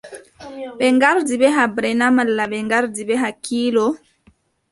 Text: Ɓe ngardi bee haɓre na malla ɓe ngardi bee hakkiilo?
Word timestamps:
Ɓe 0.77 0.85
ngardi 0.95 1.33
bee 1.41 1.55
haɓre 1.57 1.89
na 1.99 2.05
malla 2.15 2.43
ɓe 2.51 2.57
ngardi 2.67 3.01
bee 3.07 3.21
hakkiilo? 3.23 3.85